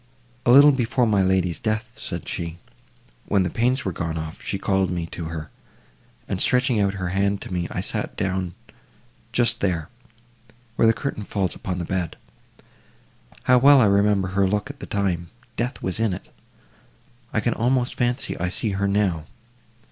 [0.47, 2.57] "A little before my lady's death," said she,
[3.27, 5.51] "when the pains were gone off, she called me to her,
[6.27, 8.55] and stretching out her hand to me, I sat down
[9.31, 12.15] just there—where the curtain falls upon the bed.
[13.43, 18.35] How well I remember her look at the time—death was in it!—I can almost fancy
[18.39, 19.25] I see her now.